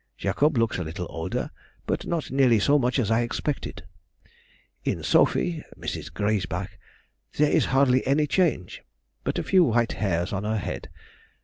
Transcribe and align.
Jacob 0.17 0.57
looks 0.57 0.79
a 0.79 0.83
little 0.83 1.05
older, 1.11 1.51
but 1.85 2.07
not 2.07 2.31
nearly 2.31 2.57
so 2.57 2.79
much 2.79 2.97
as 2.97 3.11
I 3.11 3.21
expected. 3.21 3.83
In 4.83 5.03
Sophy 5.03 5.63
[Mrs. 5.77 6.11
Griesbach] 6.11 6.71
there 7.37 7.51
is 7.51 7.65
hardly 7.65 8.03
any 8.07 8.25
change, 8.25 8.81
but 9.23 9.37
a 9.37 9.43
few 9.43 9.63
white 9.63 9.91
hairs 9.91 10.33
on 10.33 10.43
her 10.43 10.57
head. 10.57 10.89